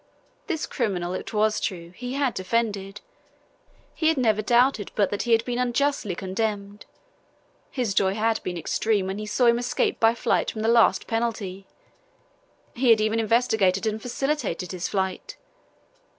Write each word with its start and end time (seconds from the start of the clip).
This 0.47 0.65
criminal, 0.65 1.13
it 1.13 1.31
was 1.31 1.59
true, 1.59 1.91
he 1.91 2.13
had 2.13 2.33
defended; 2.33 3.01
he 3.93 4.07
had 4.07 4.17
never 4.17 4.41
doubted 4.41 4.91
but 4.95 5.11
that 5.11 5.21
he 5.21 5.31
had 5.31 5.45
been 5.45 5.59
unjustly 5.59 6.15
condemned; 6.15 6.87
his 7.69 7.93
joy 7.93 8.15
had 8.15 8.41
been 8.41 8.57
extreme 8.57 9.05
when 9.05 9.19
he 9.19 9.27
saw 9.27 9.45
him 9.45 9.59
escape 9.59 9.99
by 9.99 10.15
flight 10.15 10.49
from 10.49 10.63
the 10.63 10.67
last 10.67 11.05
penalty; 11.05 11.67
he 12.73 12.89
had 12.89 12.99
even 12.99 13.19
instigated 13.19 13.85
and 13.85 14.01
facilitated 14.01 14.71
his 14.71 14.87
flight! 14.87 15.37